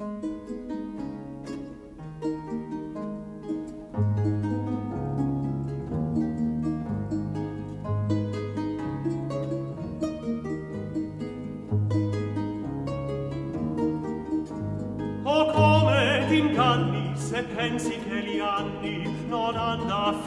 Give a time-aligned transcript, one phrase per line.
[0.00, 0.06] O
[15.52, 20.22] come t'inganni se pensi che gli anni non hanno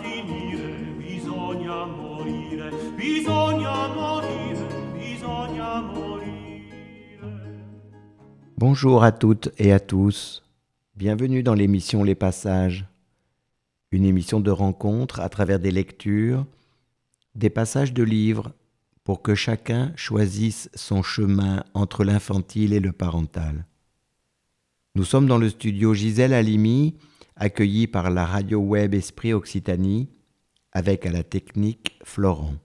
[8.73, 10.41] Bonjour à toutes et à tous.
[10.95, 12.87] Bienvenue dans l'émission Les Passages,
[13.91, 16.47] une émission de rencontre à travers des lectures,
[17.35, 18.51] des passages de livres
[19.03, 23.67] pour que chacun choisisse son chemin entre l'infantile et le parental.
[24.95, 26.95] Nous sommes dans le studio Gisèle Halimi,
[27.35, 30.09] accueilli par la radio web Esprit Occitanie,
[30.71, 32.55] avec à la technique Florent.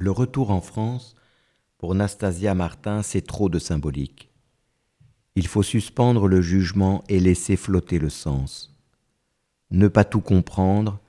[0.00, 1.16] Le retour en France,
[1.76, 4.30] pour Nastasia Martin, c'est trop de symbolique.
[5.34, 8.76] Il faut suspendre le jugement et laisser flotter le sens.
[9.70, 11.00] Ne pas tout comprendre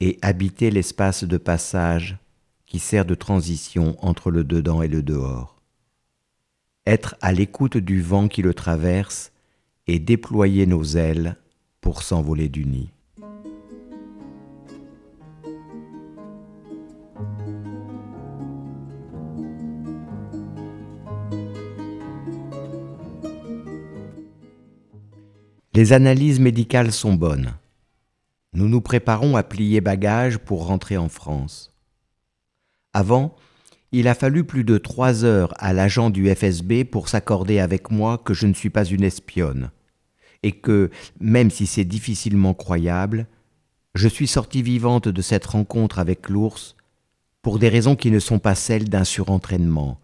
[0.00, 2.16] et habiter l'espace de passage
[2.64, 5.60] qui sert de transition entre le dedans et le dehors.
[6.86, 9.30] Être à l'écoute du vent qui le traverse
[9.86, 11.36] et déployer nos ailes
[11.82, 12.90] pour s'envoler du nid.
[25.78, 27.54] Les analyses médicales sont bonnes.
[28.52, 31.72] Nous nous préparons à plier bagages pour rentrer en France.
[32.92, 33.36] Avant,
[33.92, 38.18] il a fallu plus de trois heures à l'agent du FSB pour s'accorder avec moi
[38.18, 39.70] que je ne suis pas une espionne,
[40.42, 43.28] et que, même si c'est difficilement croyable,
[43.94, 46.74] je suis sortie vivante de cette rencontre avec l'ours
[47.40, 50.00] pour des raisons qui ne sont pas celles d'un surentraînement.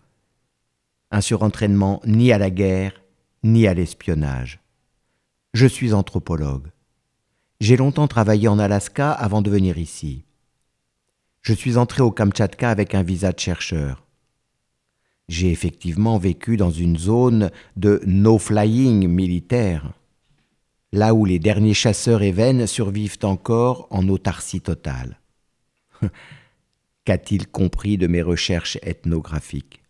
[1.10, 3.02] Un surentraînement ni à la guerre,
[3.42, 4.60] ni à l'espionnage.
[5.54, 6.66] Je suis anthropologue.
[7.60, 10.24] J'ai longtemps travaillé en Alaska avant de venir ici.
[11.42, 14.04] Je suis entré au Kamtchatka avec un visa de chercheur.
[15.28, 19.92] J'ai effectivement vécu dans une zone de no-flying militaire,
[20.92, 25.20] là où les derniers chasseurs et survivent encore en autarcie totale.
[27.04, 29.84] Qu'a-t-il compris de mes recherches ethnographiques?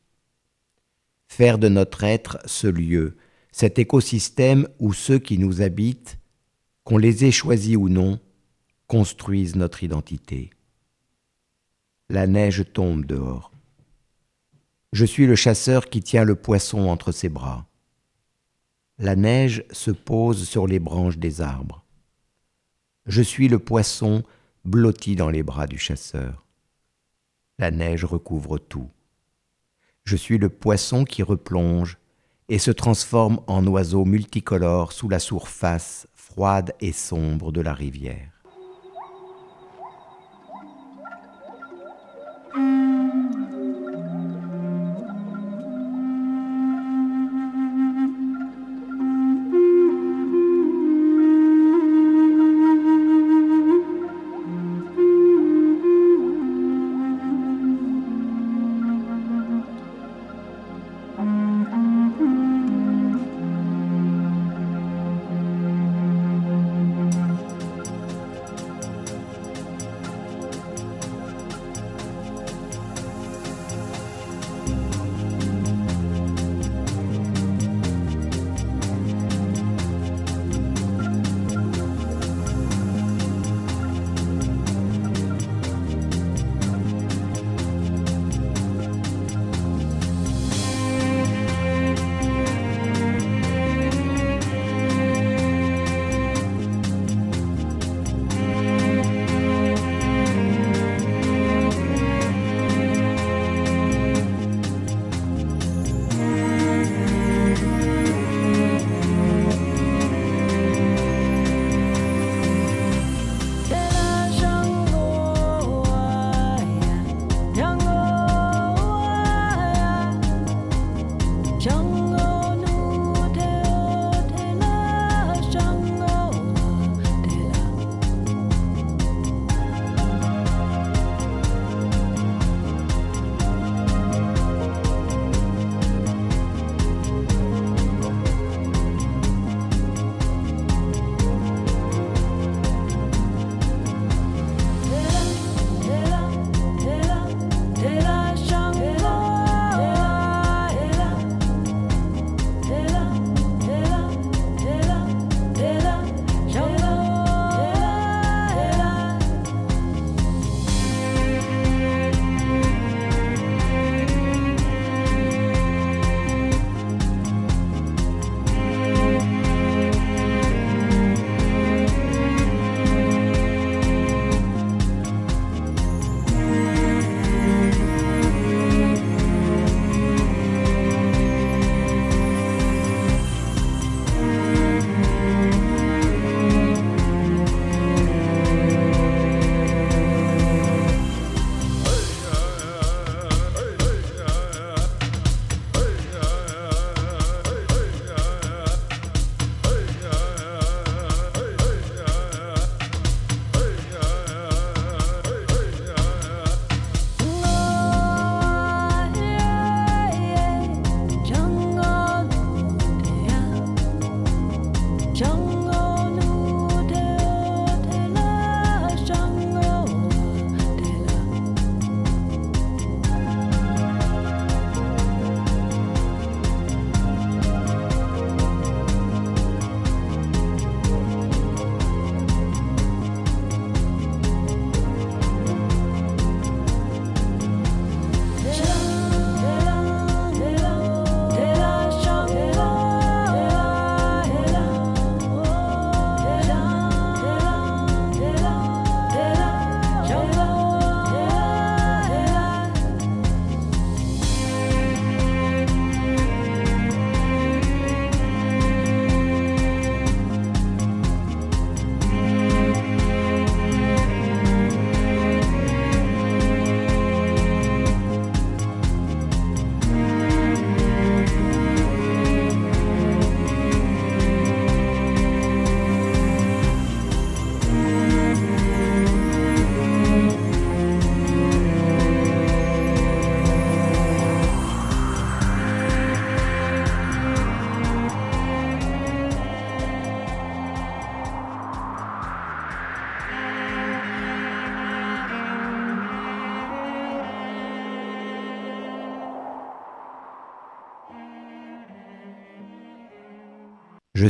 [1.26, 3.16] Faire de notre être ce lieu
[3.54, 6.18] cet écosystème où ceux qui nous habitent,
[6.82, 8.18] qu'on les ait choisis ou non,
[8.88, 10.50] construisent notre identité.
[12.08, 13.52] La neige tombe dehors.
[14.92, 17.68] Je suis le chasseur qui tient le poisson entre ses bras.
[18.98, 21.84] La neige se pose sur les branches des arbres.
[23.06, 24.24] Je suis le poisson
[24.64, 26.44] blotti dans les bras du chasseur.
[27.60, 28.90] La neige recouvre tout.
[30.02, 31.98] Je suis le poisson qui replonge
[32.48, 38.33] et se transforme en oiseau multicolore sous la surface froide et sombre de la rivière.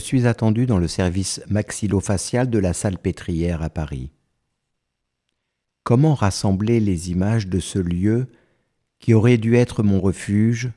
[0.05, 4.11] Suis attendu dans le service maxillofacial de la salle pétrière à Paris.
[5.83, 8.27] Comment rassembler les images de ce lieu
[8.99, 10.71] qui aurait dû être mon refuge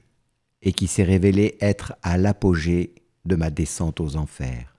[0.61, 2.95] et qui s'est révélé être à l'apogée
[3.25, 4.77] de ma descente aux enfers?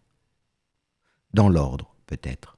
[1.35, 2.57] Dans l'ordre, peut-être.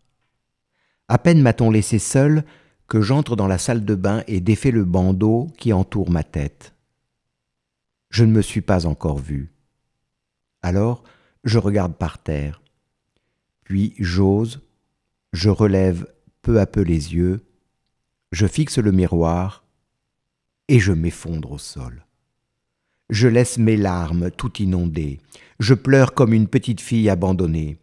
[1.09, 2.45] À peine m'a-t-on laissé seul
[2.87, 6.73] que j'entre dans la salle de bain et défais le bandeau qui entoure ma tête.
[8.11, 9.51] Je ne me suis pas encore vu.
[10.63, 11.03] Alors,
[11.45, 12.61] je regarde par terre.
[13.65, 14.61] Puis j'ose,
[15.33, 16.07] je relève
[16.43, 17.41] peu à peu les yeux,
[18.33, 19.65] je fixe le miroir
[20.69, 22.05] et je m'effondre au sol.
[23.11, 25.19] Je laisse mes larmes tout inondées,
[25.59, 27.79] je pleure comme une petite fille abandonnée.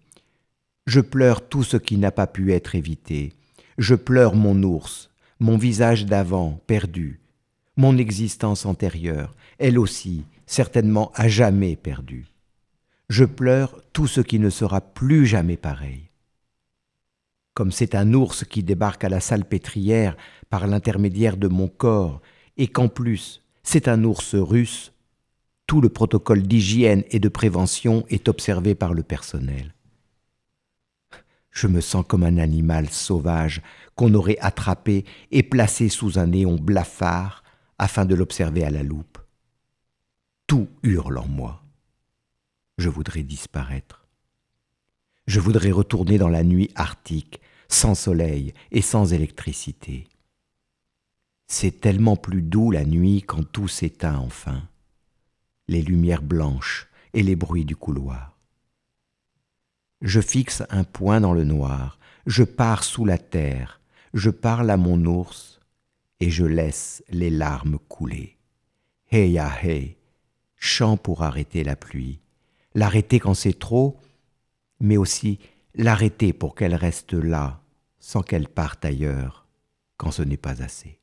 [0.85, 3.33] Je pleure tout ce qui n'a pas pu être évité,
[3.77, 7.19] je pleure mon ours, mon visage d'avant perdu,
[7.75, 12.25] mon existence antérieure, elle aussi, certainement à jamais perdue.
[13.09, 16.09] Je pleure tout ce qui ne sera plus jamais pareil.
[17.53, 20.17] Comme c'est un ours qui débarque à la salle pétrière
[20.49, 22.21] par l'intermédiaire de mon corps,
[22.57, 24.93] et qu'en plus c'est un ours russe,
[25.67, 29.73] tout le protocole d'hygiène et de prévention est observé par le personnel.
[31.51, 33.61] Je me sens comme un animal sauvage
[33.95, 37.43] qu'on aurait attrapé et placé sous un néon blafard
[37.79, 39.17] afin de l'observer à la loupe.
[40.45, 41.66] Tout hurle en moi.
[42.77, 44.07] Je voudrais disparaître.
[45.25, 50.07] Je voudrais retourner dans la nuit arctique, sans soleil et sans électricité.
[51.47, 54.67] C'est tellement plus doux la nuit quand tout s'éteint enfin,
[55.67, 58.37] les lumières blanches et les bruits du couloir.
[60.01, 63.81] Je fixe un point dans le noir, je pars sous la terre,
[64.13, 65.59] je parle à mon ours
[66.19, 68.37] et je laisse les larmes couler.
[69.11, 69.97] Heya hey,
[70.55, 72.19] chant pour arrêter la pluie,
[72.77, 73.99] l'arrêter quand c'est trop,
[74.79, 75.39] mais aussi
[75.73, 77.63] l'arrêter pour qu'elle reste là,
[77.99, 79.47] sans qu'elle parte ailleurs,
[79.97, 80.96] quand ce n'est pas assez.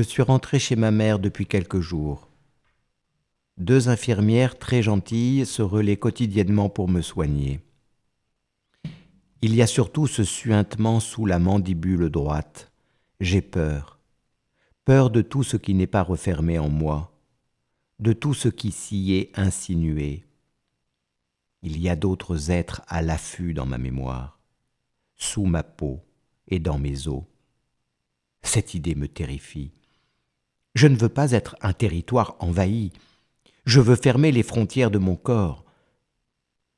[0.00, 2.30] Je suis rentré chez ma mère depuis quelques jours.
[3.58, 7.60] Deux infirmières très gentilles se relaient quotidiennement pour me soigner.
[9.42, 12.72] Il y a surtout ce suintement sous la mandibule droite.
[13.20, 13.98] J'ai peur.
[14.86, 17.12] Peur de tout ce qui n'est pas refermé en moi,
[17.98, 20.24] de tout ce qui s'y est insinué.
[21.60, 24.40] Il y a d'autres êtres à l'affût dans ma mémoire,
[25.16, 26.00] sous ma peau
[26.48, 27.24] et dans mes os.
[28.42, 29.72] Cette idée me terrifie.
[30.74, 32.92] Je ne veux pas être un territoire envahi.
[33.66, 35.64] Je veux fermer les frontières de mon corps.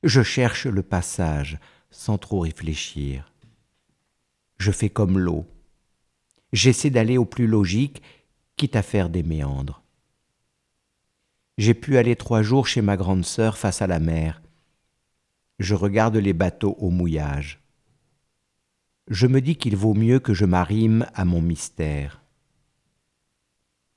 [0.03, 1.59] Je cherche le passage
[1.91, 3.31] sans trop réfléchir.
[4.57, 5.45] Je fais comme l'eau.
[6.51, 8.01] J'essaie d'aller au plus logique,
[8.57, 9.83] quitte à faire des méandres.
[11.57, 14.41] J'ai pu aller trois jours chez ma grande sœur face à la mer.
[15.59, 17.61] Je regarde les bateaux au mouillage.
[19.07, 22.22] Je me dis qu'il vaut mieux que je m'arrime à mon mystère.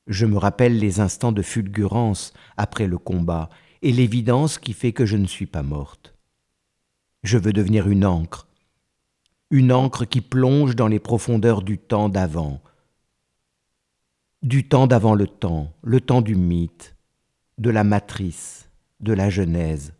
[0.06, 3.50] Je me rappelle les instants de fulgurance après le combat
[3.82, 6.14] et l'évidence qui fait que je ne suis pas morte.
[7.22, 8.46] Je veux devenir une encre,
[9.50, 12.60] une encre qui plonge dans les profondeurs du temps d'avant,
[14.42, 16.94] du temps d'avant le temps, le temps du mythe,
[17.58, 18.70] de la matrice,
[19.00, 19.92] de la Genèse,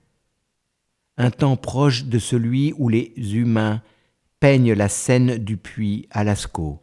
[1.16, 3.82] un temps proche de celui où les humains
[4.38, 6.80] peignent la scène du puits à Lascaux.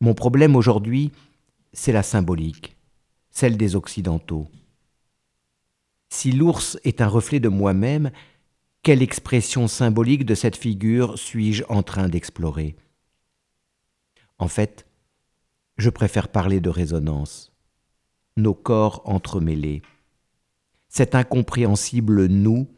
[0.00, 1.10] Mon problème aujourd'hui,
[1.72, 2.76] c'est la symbolique,
[3.30, 4.48] celle des Occidentaux.
[6.10, 8.10] Si l'ours est un reflet de moi-même,
[8.82, 12.76] quelle expression symbolique de cette figure suis-je en train d'explorer?
[14.38, 14.86] En fait,
[15.76, 17.52] je préfère parler de résonance,
[18.36, 19.82] nos corps entremêlés,
[20.88, 22.68] cet incompréhensible nous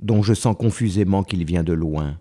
[0.00, 2.18] dont je sens confusément qu'il vient de loin,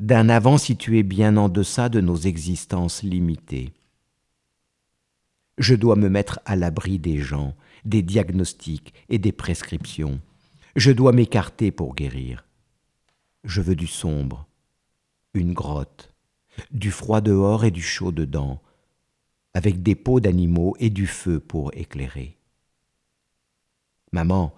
[0.00, 3.72] d'un avant situé bien en deçà de nos existences limitées.
[5.58, 10.20] Je dois me mettre à l'abri des gens, des diagnostics et des prescriptions.
[10.76, 12.44] Je dois m'écarter pour guérir.
[13.42, 14.46] Je veux du sombre,
[15.34, 16.14] une grotte,
[16.70, 18.62] du froid dehors et du chaud dedans,
[19.52, 22.36] avec des peaux d'animaux et du feu pour éclairer.
[24.12, 24.54] Maman,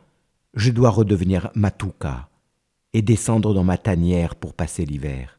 [0.53, 2.29] je dois redevenir Matuka
[2.93, 5.39] et descendre dans ma tanière pour passer l'hiver.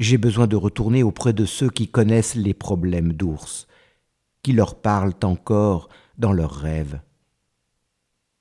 [0.00, 3.67] J'ai besoin de retourner auprès de ceux qui connaissent les problèmes d'ours,
[4.52, 5.88] leur parlent encore
[6.18, 7.00] dans leurs rêves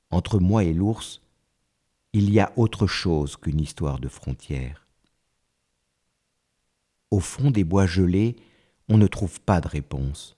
[0.10, 1.22] entre moi et l'ours,
[2.14, 4.88] il y a autre chose qu'une histoire de frontières.
[7.12, 8.36] Au fond des bois gelés,
[8.90, 10.38] on ne trouve pas de réponse.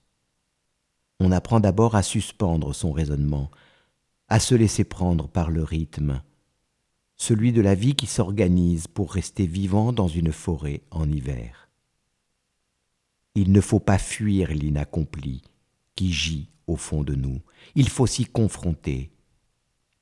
[1.20, 3.50] On apprend d'abord à suspendre son raisonnement,
[4.28, 6.22] à se laisser prendre par le rythme,
[7.16, 11.68] celui de la vie qui s'organise pour rester vivant dans une forêt en hiver.
[13.34, 15.42] Il ne faut pas fuir l'inaccompli
[16.00, 17.42] qui gît au fond de nous,
[17.74, 19.10] il faut s'y confronter,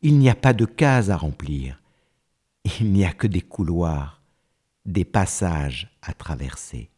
[0.00, 1.82] il n'y a pas de cases à remplir.
[2.78, 4.22] Il n'y a que des couloirs,
[4.84, 6.88] des passages à traverser.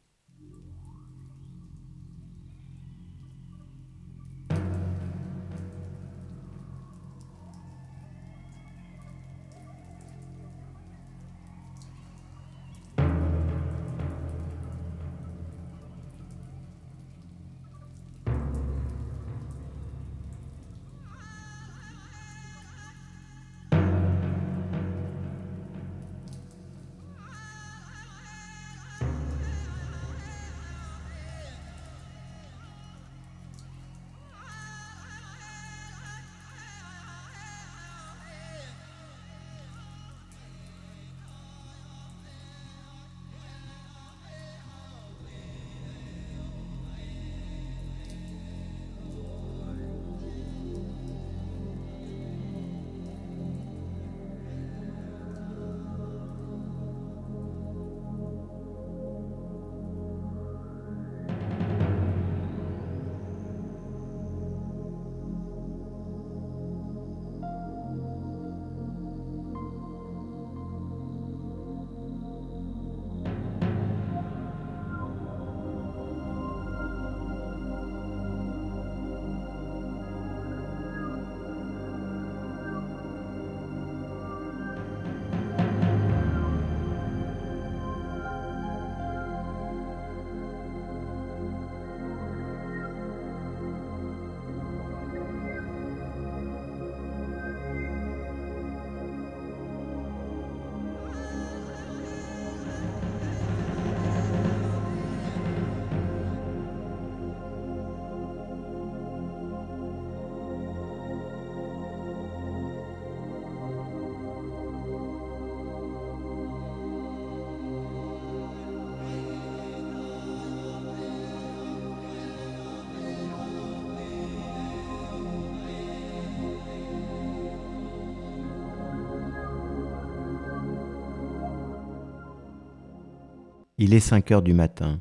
[133.82, 135.00] Il est cinq heures du matin.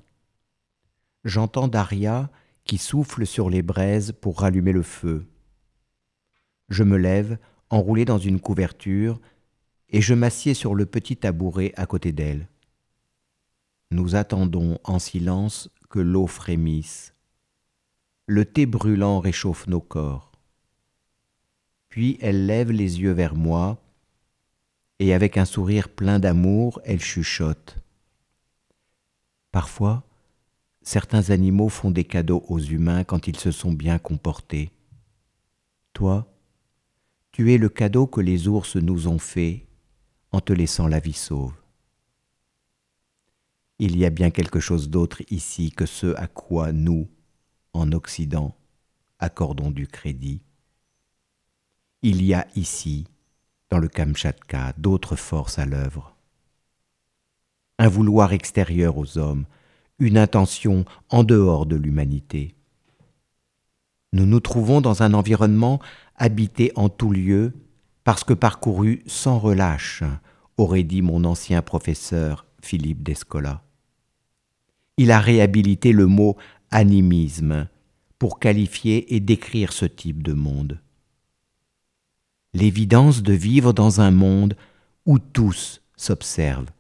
[1.26, 2.32] J'entends Daria
[2.64, 5.28] qui souffle sur les braises pour rallumer le feu.
[6.70, 7.38] Je me lève,
[7.70, 9.20] enroulé dans une couverture,
[9.90, 12.48] et je m'assieds sur le petit tabouret à côté d'elle.
[13.92, 17.14] Nous attendons en silence que l'eau frémisse.
[18.28, 20.32] Le thé brûlant réchauffe nos corps.
[21.90, 23.84] Puis elle lève les yeux vers moi,
[25.00, 27.76] et avec un sourire plein d'amour, elle chuchote.
[29.52, 30.04] Parfois,
[30.82, 34.72] certains animaux font des cadeaux aux humains quand ils se sont bien comportés.
[35.94, 36.32] Toi,
[37.32, 39.68] tu es le cadeau que les ours nous ont fait
[40.32, 41.54] en te laissant la vie sauve.
[43.80, 47.08] Il y a bien quelque chose d'autre ici que ce à quoi nous,
[47.74, 48.56] en Occident,
[49.20, 50.42] accordons du crédit.
[52.02, 53.08] Il y a ici,
[53.70, 56.19] dans le Kamchatka, d'autres forces à l'œuvre.
[57.80, 59.46] Un vouloir extérieur aux hommes,
[60.00, 62.54] une intention en dehors de l'humanité.
[64.12, 65.80] Nous nous trouvons dans un environnement
[66.16, 67.54] habité en tout lieu,
[68.04, 70.04] parce que parcouru sans relâche,
[70.58, 73.64] aurait dit mon ancien professeur Philippe Descola.
[74.98, 76.36] Il a réhabilité le mot
[76.72, 77.70] animisme
[78.18, 80.82] pour qualifier et décrire ce type de monde.
[82.54, 84.58] L'évidence de vivre dans un monde
[85.06, 86.72] où tous s'observent,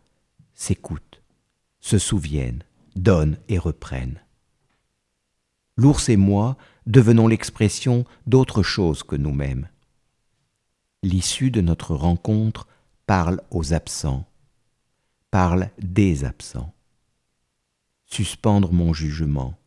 [0.59, 1.23] s'écoutent,
[1.79, 2.63] se souviennent,
[2.95, 4.21] donnent et reprennent.
[5.77, 9.69] L'ours et moi devenons l'expression d'autre chose que nous-mêmes.
[11.01, 12.67] L'issue de notre rencontre
[13.05, 14.27] parle aux absents,
[15.31, 16.73] parle des absents.
[18.05, 19.57] Suspendre mon jugement.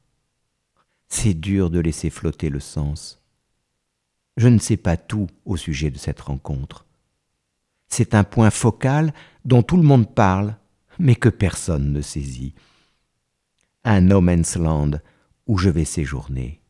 [1.08, 3.18] C'est dur de laisser flotter le sens.
[4.36, 6.84] Je ne sais pas tout au sujet de cette rencontre.
[7.88, 9.14] C'est un point focal
[9.46, 10.56] dont tout le monde parle,
[10.98, 12.54] mais que personne ne saisit.
[13.84, 14.92] Un no man's land
[15.46, 16.60] où je vais séjourner.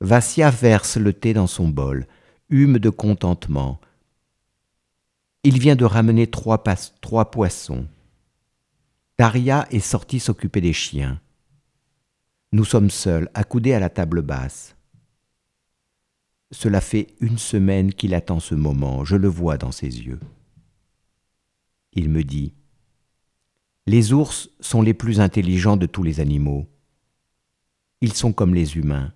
[0.00, 2.06] Vassia verse le thé dans son bol,
[2.50, 3.80] hume de contentement.
[5.42, 6.62] Il vient de ramener trois,
[7.00, 7.86] trois poissons.
[9.18, 11.20] Daria est sortie s'occuper des chiens.
[12.52, 14.76] Nous sommes seuls, accoudés à la table basse.
[16.50, 20.20] Cela fait une semaine qu'il attend ce moment, je le vois dans ses yeux.
[21.94, 22.52] Il me dit
[23.86, 26.68] Les ours sont les plus intelligents de tous les animaux.
[28.00, 29.12] Ils sont comme les humains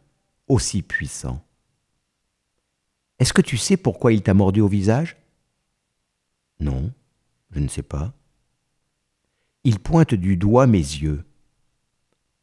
[0.46, 1.44] aussi puissant.
[3.18, 5.16] Est-ce que tu sais pourquoi il t'a mordu au visage?
[6.60, 6.92] Non,
[7.50, 8.14] je ne sais pas.
[9.64, 11.24] Il pointe du doigt mes yeux.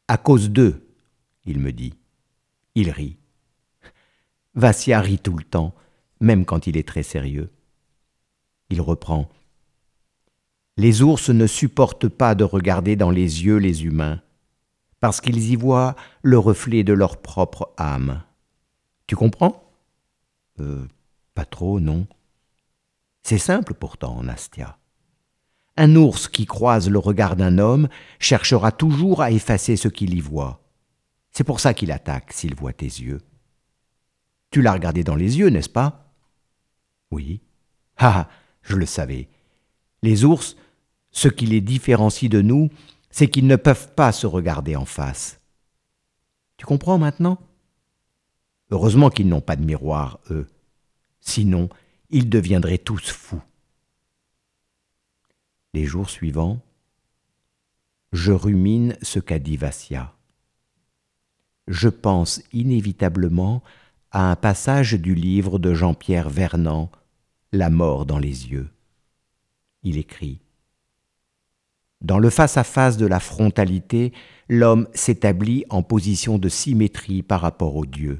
[0.06, 0.86] À cause d'eux,
[1.44, 1.94] il me dit.
[2.74, 3.16] Il rit.
[4.54, 5.74] Vassia rit tout le temps,
[6.20, 7.50] même quand il est très sérieux.
[8.70, 9.30] Il reprend.
[10.76, 14.20] Les ours ne supportent pas de regarder dans les yeux les humains
[15.00, 18.22] parce qu'ils y voient le reflet de leur propre âme.
[19.06, 19.70] Tu comprends?
[20.60, 20.86] Euh,
[21.34, 22.06] Pas trop, non.
[23.22, 24.78] C'est simple pourtant, Nastia.
[25.76, 30.20] Un ours qui croise le regard d'un homme cherchera toujours à effacer ce qu'il y
[30.20, 30.62] voit.
[31.30, 33.20] C'est pour ça qu'il attaque s'il voit tes yeux.
[34.50, 36.14] Tu l'as regardé dans les yeux, n'est-ce pas?
[37.10, 37.42] Oui.
[37.98, 38.28] Ah,
[38.62, 39.28] je le savais.
[40.02, 40.56] Les ours,
[41.16, 42.68] ce qui les différencie de nous,
[43.08, 45.40] c'est qu'ils ne peuvent pas se regarder en face.
[46.58, 47.38] Tu comprends maintenant?
[48.70, 50.46] Heureusement qu'ils n'ont pas de miroir, eux.
[51.20, 51.70] Sinon,
[52.10, 53.40] ils deviendraient tous fous.
[55.72, 56.60] Les jours suivants,
[58.12, 60.14] je rumine ce qu'a dit Vassia.
[61.66, 63.62] Je pense inévitablement
[64.10, 66.90] à un passage du livre de Jean-Pierre Vernant,
[67.52, 68.68] La mort dans les yeux.
[69.82, 70.40] Il écrit
[72.02, 74.12] dans le face-à-face de la frontalité,
[74.48, 78.18] l'homme s'établit en position de symétrie par rapport au Dieu.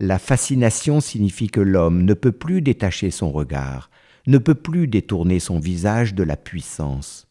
[0.00, 3.90] La fascination signifie que l'homme ne peut plus détacher son regard,
[4.26, 7.28] ne peut plus détourner son visage de la puissance.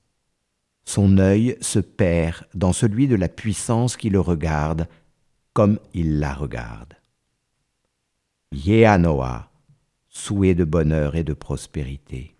[0.86, 4.88] Son œil se perd dans celui de la puissance qui le regarde
[5.54, 6.95] comme il la regarde.
[8.54, 9.52] Yeanoa,
[10.10, 12.36] souhait de bonheur et de prospérité.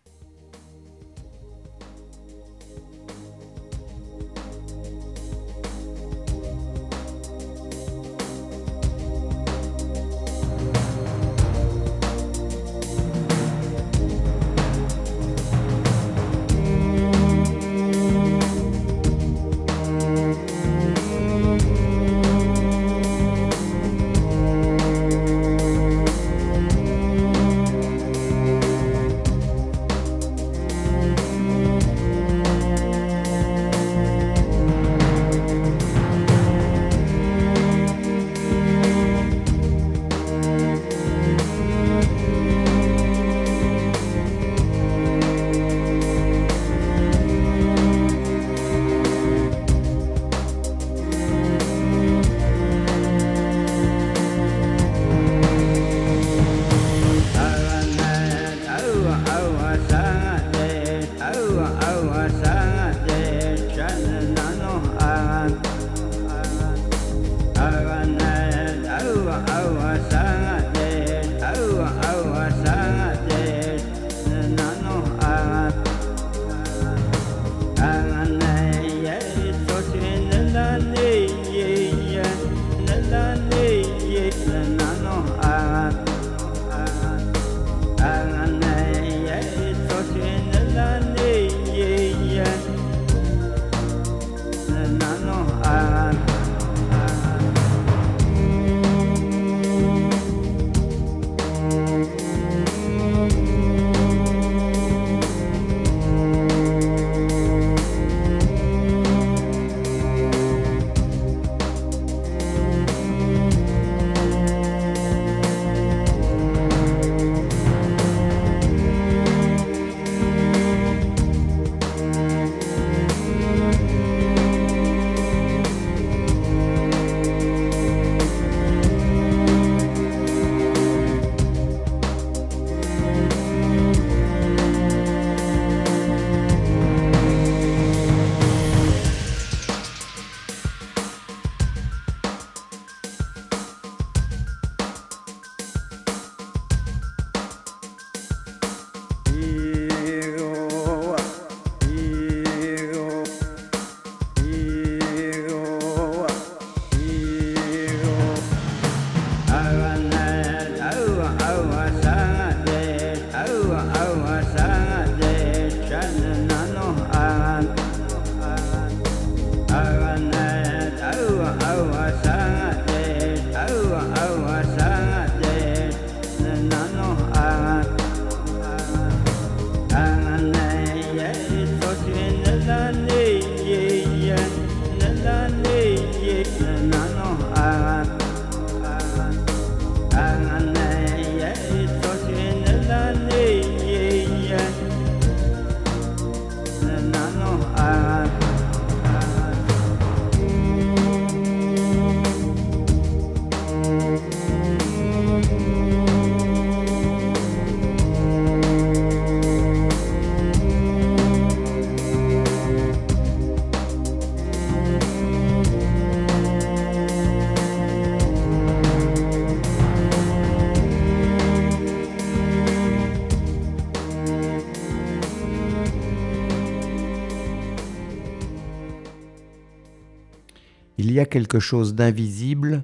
[231.32, 232.84] Quelque chose d'invisible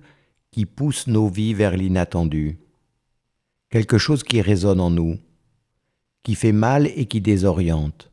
[0.49, 2.57] qui pousse nos vies vers l'inattendu,
[3.69, 5.19] quelque chose qui résonne en nous,
[6.23, 8.11] qui fait mal et qui désoriente.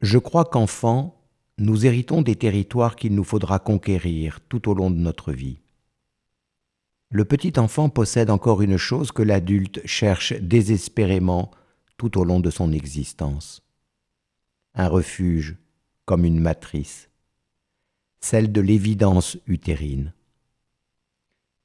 [0.00, 1.22] Je crois qu'enfant,
[1.58, 5.60] nous héritons des territoires qu'il nous faudra conquérir tout au long de notre vie.
[7.10, 11.52] Le petit enfant possède encore une chose que l'adulte cherche désespérément
[11.96, 13.62] tout au long de son existence.
[14.74, 15.56] Un refuge
[16.04, 17.08] comme une matrice,
[18.20, 20.12] celle de l'évidence utérine.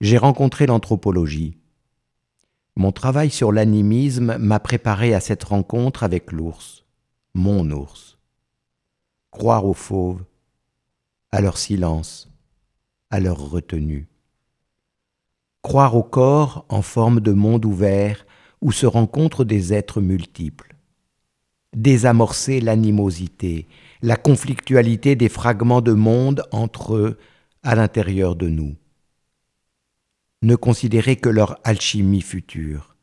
[0.02, 1.58] J'ai rencontré l'anthropologie.
[2.76, 6.86] Mon travail sur l'animisme m'a préparé à cette rencontre avec l'ours,
[7.34, 8.18] mon ours.
[9.30, 10.24] Croire aux fauves,
[11.32, 12.30] à leur silence,
[13.10, 14.08] à leur retenue.
[15.62, 18.26] Croire au corps en forme de monde ouvert
[18.62, 20.76] où se rencontrent des êtres multiples.
[21.76, 23.68] Désamorcer l'animosité,
[24.02, 27.20] la conflictualité des fragments de monde entre eux
[27.64, 28.76] à l'intérieur de nous.
[30.42, 32.96] Ne considérer que leur alchimie future.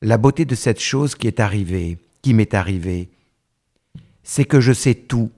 [0.00, 3.10] La beauté de cette chose qui est arrivée, qui m'est arrivée,
[4.22, 5.32] c'est que je sais tout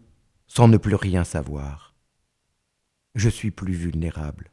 [0.47, 1.95] sans ne plus rien savoir.
[3.15, 4.51] Je suis plus vulnérable.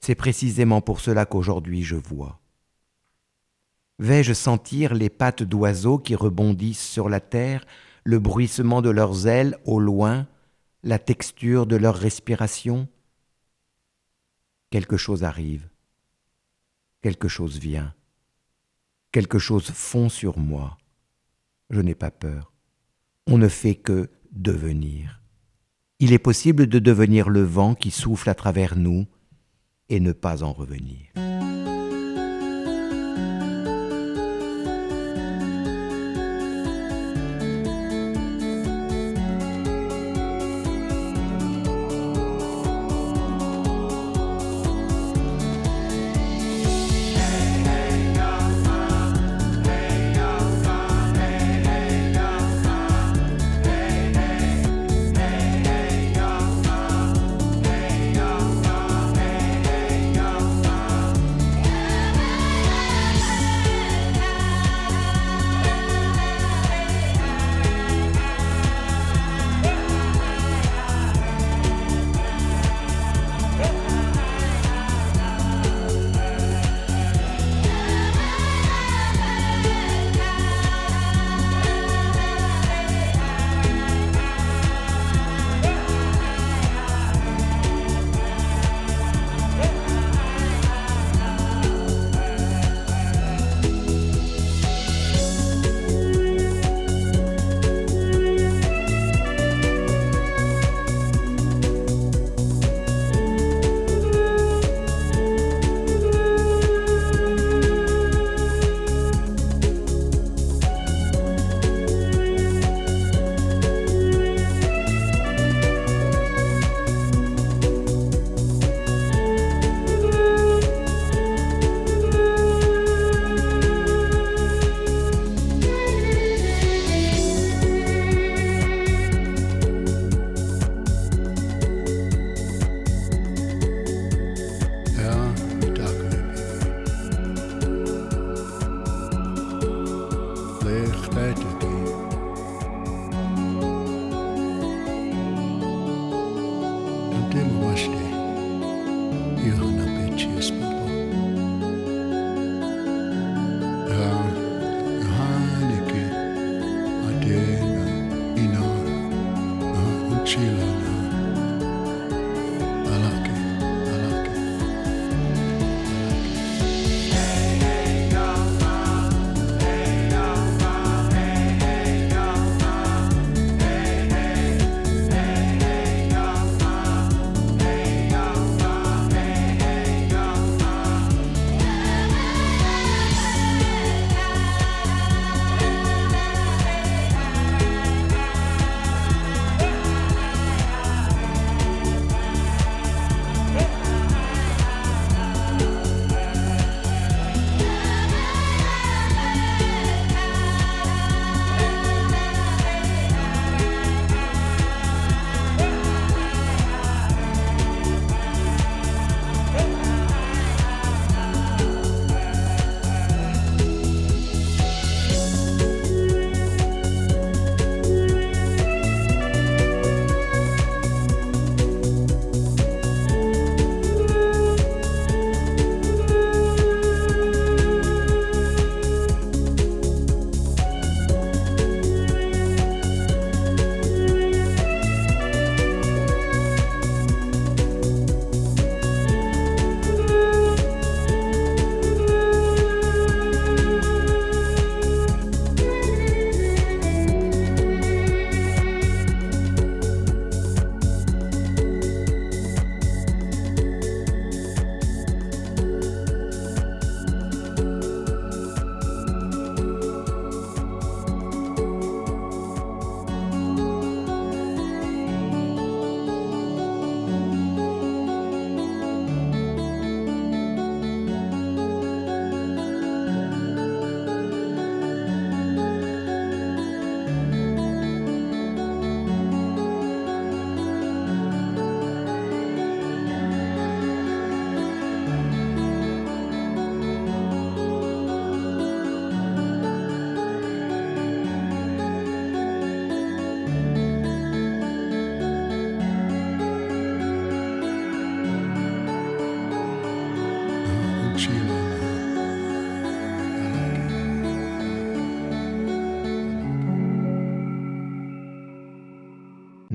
[0.00, 2.40] C'est précisément pour cela qu'aujourd'hui je vois.
[3.98, 7.64] Vais-je sentir les pattes d'oiseaux qui rebondissent sur la terre,
[8.08, 10.26] le bruissement de leurs ailes au loin,
[10.82, 12.88] la texture de leur respiration
[14.70, 15.68] Quelque chose arrive,
[17.02, 17.94] quelque chose vient,
[19.12, 20.78] quelque chose fond sur moi.
[21.68, 22.54] Je n'ai pas peur.
[23.26, 25.20] On ne fait que devenir.
[25.98, 29.06] Il est possible de devenir le vent qui souffle à travers nous
[29.90, 31.12] et ne pas en revenir.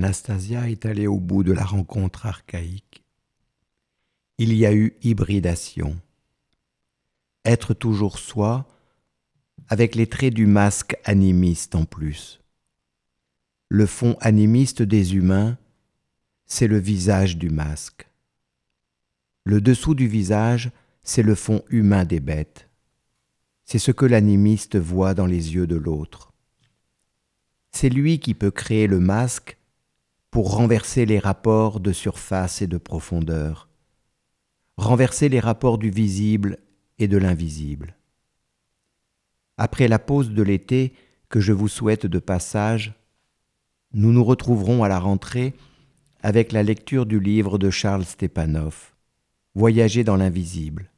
[0.04, 3.06] Nastasia est allée au bout de la rencontre archaïque.
[4.38, 5.98] Il y a eu hybridation.
[7.46, 8.68] Être toujours soi,
[9.70, 12.42] avec les traits du masque animiste en plus.
[13.70, 15.58] Le fond animiste des humains,
[16.48, 18.06] c'est le visage du masque.
[19.46, 20.72] Le dessous du visage,
[21.04, 22.68] c'est le fond humain des bêtes.
[23.64, 26.34] C'est ce que l'animiste voit dans les yeux de l'autre.
[27.72, 29.58] C'est lui qui peut créer le masque
[30.34, 33.70] pour renverser les rapports de surface et de profondeur,
[34.78, 36.58] renverser les rapports du visible
[36.98, 37.96] et de l'invisible.
[39.60, 40.94] Après la pause de l'été
[41.30, 42.96] que je vous souhaite de passage,
[43.94, 45.54] nous nous retrouverons à la rentrée
[46.24, 48.96] avec la lecture du livre de Charles Stepanov,
[49.54, 50.90] Voyager dans l'invisible,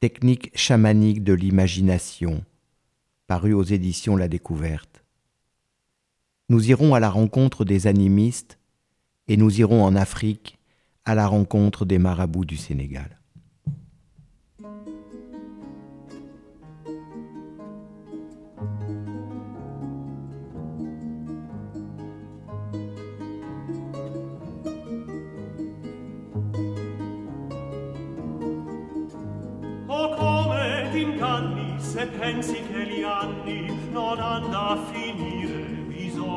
[0.00, 2.44] technique chamanique de l'imagination,
[3.26, 5.03] paru aux éditions La Découverte.
[6.50, 8.58] Nous irons à la rencontre des animistes
[9.28, 10.58] et nous irons en Afrique
[11.06, 13.18] à la rencontre des marabouts du Sénégal.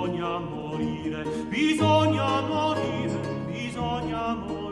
[0.07, 3.19] bisogna morire, bisogna morire,
[3.51, 4.66] bisogna morire.